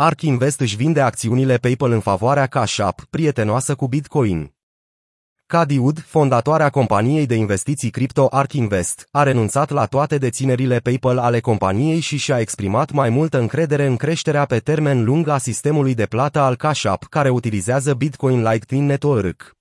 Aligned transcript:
ARK 0.00 0.22
Invest 0.22 0.60
își 0.60 0.76
vinde 0.76 1.00
acțiunile 1.00 1.56
PayPal 1.56 1.92
în 1.92 2.00
favoarea 2.00 2.46
Cash 2.46 2.78
App, 2.78 3.04
prietenoasă 3.10 3.74
cu 3.74 3.88
Bitcoin. 3.88 4.54
Cady 5.46 5.78
Wood, 5.78 6.00
fondatoarea 6.00 6.70
companiei 6.70 7.26
de 7.26 7.34
investiții 7.34 7.90
cripto 7.90 8.26
ARK 8.30 8.52
Invest, 8.52 9.08
a 9.10 9.22
renunțat 9.22 9.70
la 9.70 9.86
toate 9.86 10.18
deținerile 10.18 10.78
PayPal 10.78 11.18
ale 11.18 11.40
companiei 11.40 12.00
și 12.00 12.16
și-a 12.16 12.38
exprimat 12.38 12.90
mai 12.90 13.10
multă 13.10 13.38
încredere 13.38 13.86
în 13.86 13.96
creșterea 13.96 14.44
pe 14.44 14.58
termen 14.58 15.04
lung 15.04 15.28
a 15.28 15.38
sistemului 15.38 15.94
de 15.94 16.06
plată 16.06 16.38
al 16.38 16.56
Cash 16.56 16.84
App, 16.84 17.04
care 17.04 17.28
utilizează 17.28 17.94
Bitcoin 17.94 18.42
Lightning 18.42 18.88
Network. 18.88 19.56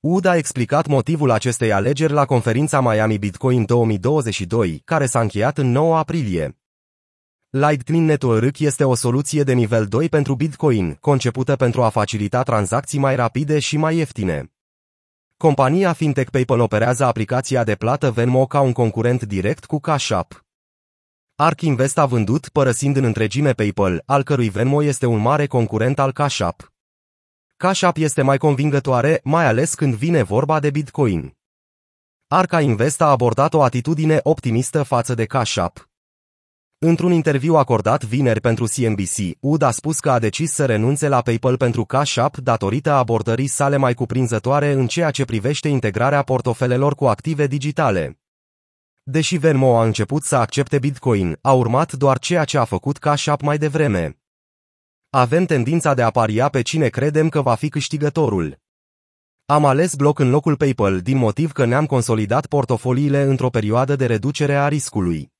Wood 0.00 0.24
a 0.24 0.36
explicat 0.36 0.86
motivul 0.86 1.30
acestei 1.30 1.72
alegeri 1.72 2.12
la 2.12 2.24
conferința 2.24 2.80
Miami 2.80 3.18
Bitcoin 3.18 3.64
2022, 3.64 4.82
care 4.84 5.06
s-a 5.06 5.20
încheiat 5.20 5.58
în 5.58 5.70
9 5.70 5.96
aprilie. 5.96 6.59
Lightning 7.52 8.08
Network 8.08 8.58
este 8.58 8.84
o 8.84 8.94
soluție 8.94 9.42
de 9.42 9.52
nivel 9.52 9.86
2 9.86 10.08
pentru 10.08 10.34
Bitcoin, 10.34 10.94
concepută 10.94 11.56
pentru 11.56 11.82
a 11.82 11.88
facilita 11.88 12.42
tranzacții 12.42 12.98
mai 12.98 13.16
rapide 13.16 13.58
și 13.58 13.76
mai 13.76 13.96
ieftine. 13.96 14.52
Compania 15.36 15.92
fintech 15.92 16.30
PayPal 16.30 16.60
operează 16.60 17.04
aplicația 17.04 17.64
de 17.64 17.74
plată 17.74 18.10
Venmo 18.10 18.46
ca 18.46 18.60
un 18.60 18.72
concurent 18.72 19.22
direct 19.22 19.64
cu 19.64 19.80
Cash 19.80 20.10
App. 20.10 20.44
Ark 21.36 21.60
Invest 21.60 21.98
a 21.98 22.06
vândut, 22.06 22.48
părăsind 22.48 22.96
în 22.96 23.04
întregime 23.04 23.52
PayPal, 23.52 24.02
al 24.06 24.22
cărui 24.22 24.48
Venmo 24.48 24.82
este 24.82 25.06
un 25.06 25.18
mare 25.18 25.46
concurent 25.46 25.98
al 25.98 26.12
Cash 26.12 26.40
App. 26.40 26.72
Cash 27.56 27.82
App 27.82 27.96
este 27.96 28.22
mai 28.22 28.38
convingătoare, 28.38 29.20
mai 29.24 29.46
ales 29.46 29.74
când 29.74 29.94
vine 29.94 30.22
vorba 30.22 30.60
de 30.60 30.70
Bitcoin. 30.70 31.36
Arca 32.26 32.60
Invest 32.60 33.00
a 33.00 33.10
abordat 33.10 33.54
o 33.54 33.62
atitudine 33.62 34.20
optimistă 34.22 34.82
față 34.82 35.14
de 35.14 35.24
Cash 35.24 35.56
App. 35.56 35.89
Într-un 36.82 37.12
interviu 37.12 37.54
acordat 37.54 38.04
vineri 38.04 38.40
pentru 38.40 38.64
CNBC, 38.64 39.36
Ud 39.40 39.62
a 39.62 39.70
spus 39.70 40.00
că 40.00 40.10
a 40.10 40.18
decis 40.18 40.52
să 40.52 40.66
renunțe 40.66 41.08
la 41.08 41.20
PayPal 41.20 41.56
pentru 41.56 41.84
Cash 41.84 42.16
App 42.16 42.36
datorită 42.36 42.92
abordării 42.92 43.46
sale 43.46 43.76
mai 43.76 43.94
cuprinzătoare 43.94 44.72
în 44.72 44.86
ceea 44.86 45.10
ce 45.10 45.24
privește 45.24 45.68
integrarea 45.68 46.22
portofelelor 46.22 46.94
cu 46.94 47.06
active 47.06 47.46
digitale. 47.46 48.20
Deși 49.02 49.36
Venmo 49.36 49.78
a 49.78 49.84
început 49.84 50.22
să 50.22 50.36
accepte 50.36 50.78
Bitcoin, 50.78 51.38
a 51.40 51.52
urmat 51.52 51.92
doar 51.92 52.18
ceea 52.18 52.44
ce 52.44 52.58
a 52.58 52.64
făcut 52.64 52.98
Cash 52.98 53.26
App 53.26 53.42
mai 53.42 53.58
devreme. 53.58 54.18
Avem 55.10 55.44
tendința 55.44 55.94
de 55.94 56.02
a 56.02 56.10
paria 56.10 56.48
pe 56.48 56.62
cine 56.62 56.88
credem 56.88 57.28
că 57.28 57.42
va 57.42 57.54
fi 57.54 57.68
câștigătorul. 57.68 58.58
Am 59.46 59.64
ales 59.64 59.94
bloc 59.94 60.18
în 60.18 60.30
locul 60.30 60.56
PayPal 60.56 61.00
din 61.00 61.16
motiv 61.16 61.52
că 61.52 61.64
ne-am 61.64 61.86
consolidat 61.86 62.46
portofoliile 62.46 63.22
într-o 63.22 63.50
perioadă 63.50 63.96
de 63.96 64.06
reducere 64.06 64.54
a 64.54 64.68
riscului. 64.68 65.38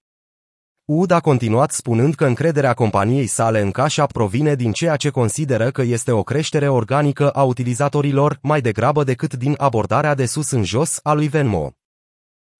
Ud 0.92 1.10
a 1.10 1.20
continuat 1.20 1.72
spunând 1.72 2.14
că 2.14 2.26
încrederea 2.26 2.74
companiei 2.74 3.26
sale 3.26 3.60
în 3.60 3.70
Cash 3.70 3.98
App 3.98 4.12
provine 4.12 4.54
din 4.54 4.72
ceea 4.72 4.96
ce 4.96 5.10
consideră 5.10 5.70
că 5.70 5.82
este 5.82 6.12
o 6.12 6.22
creștere 6.22 6.68
organică 6.68 7.30
a 7.30 7.42
utilizatorilor 7.42 8.38
mai 8.42 8.60
degrabă 8.60 9.04
decât 9.04 9.34
din 9.34 9.54
abordarea 9.58 10.14
de 10.14 10.26
sus 10.26 10.50
în 10.50 10.64
jos 10.64 11.00
a 11.02 11.12
lui 11.12 11.28
Venmo. 11.28 11.72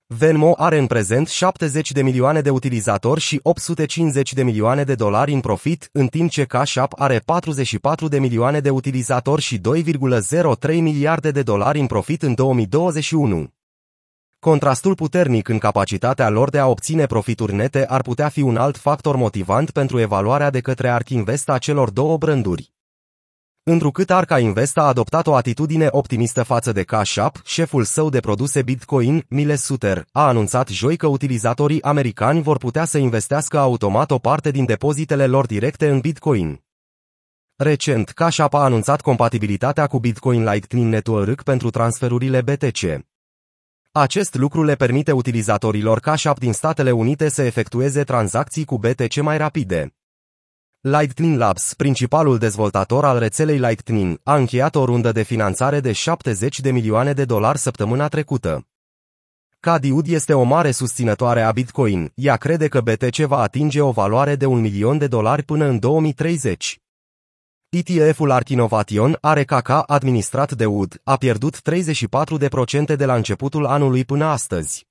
Venmo 0.06 0.55
are 0.56 0.78
în 0.78 0.86
prezent 0.86 1.28
70 1.28 1.92
de 1.92 2.03
milioane 2.03 2.41
de 2.41 2.51
utilizatori 2.51 3.20
și 3.20 3.41
850 3.42 4.33
de 4.33 4.42
milioane 4.42 4.84
de 4.84 4.95
dolari 4.95 5.33
în 5.33 5.41
profit, 5.41 5.89
în 5.92 6.06
timp 6.06 6.31
ce 6.31 6.45
Cash 6.45 6.77
App 6.77 6.92
are 6.97 7.19
44 7.25 8.08
de 8.08 8.19
milioane 8.19 8.61
de 8.61 8.70
utilizatori 8.70 9.42
și 9.42 9.61
2,03 10.69 10.75
miliarde 10.75 11.31
de 11.31 11.42
dolari 11.42 11.81
în 11.81 11.86
profit 11.86 12.23
în 12.23 12.34
2021. 12.34 13.59
Contrastul 14.41 14.94
puternic 14.94 15.48
în 15.48 15.58
capacitatea 15.58 16.28
lor 16.28 16.50
de 16.50 16.58
a 16.58 16.66
obține 16.66 17.06
profituri 17.06 17.55
nete 17.55 17.86
ar 17.86 18.02
putea 18.02 18.28
fi 18.28 18.41
un 18.42 18.56
alt 18.56 18.77
factor 18.77 19.16
motivant 19.16 19.70
pentru 19.70 19.98
evaluarea 19.98 20.50
de 20.50 20.60
către 20.60 20.88
Ark 20.88 21.08
Invest 21.08 21.48
a 21.48 21.58
celor 21.58 21.91
două 21.91 22.16
branduri. 22.16 22.72
Întrucât 23.62 24.11
Arca 24.11 24.38
Invest 24.38 24.78
a 24.78 24.83
adoptat 24.83 25.27
o 25.27 25.34
atitudine 25.34 25.88
optimistă 25.91 26.42
față 26.42 26.72
de 26.72 26.83
Cash 26.83 27.16
App, 27.16 27.41
șeful 27.44 27.84
său 27.84 28.08
de 28.08 28.20
produse 28.20 28.62
Bitcoin, 28.62 29.24
Miles 29.28 29.62
Suter, 29.62 30.06
a 30.12 30.27
anunțat 30.27 30.68
joi 30.68 30.96
că 30.96 31.07
utilizatorii 31.07 31.83
americani 31.83 32.42
vor 32.42 32.57
putea 32.57 32.84
să 32.84 32.98
investească 32.98 33.58
automat 33.58 34.11
o 34.11 34.18
parte 34.18 34.51
din 34.51 34.64
depozitele 34.64 35.27
lor 35.27 35.46
directe 35.46 35.89
în 35.89 35.98
Bitcoin. 35.98 36.62
Recent, 37.57 38.08
Cash 38.08 38.39
App 38.39 38.55
a 38.55 38.62
anunțat 38.62 39.01
compatibilitatea 39.01 39.86
cu 39.86 39.98
Bitcoin 39.98 40.45
Lightning 40.45 40.92
Network 40.92 41.42
pentru 41.42 41.70
transferurile 41.70 42.40
BTC. 42.42 43.08
Acest 43.92 44.34
lucru 44.34 44.62
le 44.62 44.74
permite 44.74 45.12
utilizatorilor 45.12 46.01
Cash 46.01 46.24
App 46.24 46.39
din 46.39 46.52
Statele 46.52 46.90
Unite 46.90 47.28
să 47.28 47.42
efectueze 47.42 48.05
tranzacții 48.05 48.64
cu 48.64 48.78
BTC 48.78 49.20
mai 49.20 49.39
rapide. 49.39 49.95
Lightning 50.80 51.39
Labs, 51.39 51.74
principalul 51.74 52.39
dezvoltator 52.39 53.05
al 53.05 53.18
rețelei 53.18 53.58
Lightning, 53.58 54.20
a 54.23 54.36
încheiat 54.36 54.74
o 54.74 54.84
rundă 54.84 55.12
de 55.12 55.23
finanțare 55.23 55.80
de 55.80 55.92
70 55.92 56.61
de 56.61 56.70
milioane 56.70 57.12
de 57.12 57.24
dolari 57.24 57.58
săptămâna 57.58 58.08
trecută. 58.08 58.67
Cadiud 59.61 60.07
este 60.07 60.34
o 60.34 60.42
mare 60.42 60.70
susținătoare 60.70 61.42
a 61.42 61.52
Bitcoin, 61.52 62.12
ea 62.14 62.36
crede 62.36 62.68
că 62.68 62.80
BTC 62.80 63.17
va 63.17 63.39
atinge 63.39 63.80
o 63.80 63.90
valoare 63.90 64.36
de 64.36 64.46
un 64.46 64.61
milion 64.61 64.98
de 64.98 65.07
dolari 65.07 65.42
până 65.42 65.64
în 65.64 65.78
2030. 65.78 66.80
ETF-ul 67.73 68.31
Ark 68.31 68.48
Innovation, 68.48 69.19
are 69.20 69.45
caca 69.45 69.81
administrat 69.81 70.53
de 70.53 70.67
UD, 70.67 71.01
a 71.05 71.17
pierdut 71.17 71.61
34% 71.61 72.97
de 72.97 73.05
la 73.05 73.14
începutul 73.14 73.67
anului 73.67 74.05
până 74.05 74.25
astăzi. 74.25 74.89